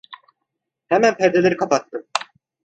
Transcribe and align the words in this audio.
Hemen 0.87 1.15
perdeleri 1.17 1.57
kapattım. 1.57 2.03